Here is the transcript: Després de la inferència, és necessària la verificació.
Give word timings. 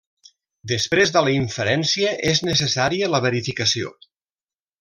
Després 0.71 1.11
de 1.17 1.21
la 1.27 1.33
inferència, 1.41 2.15
és 2.33 2.43
necessària 2.49 3.13
la 3.17 3.23
verificació. 3.29 3.97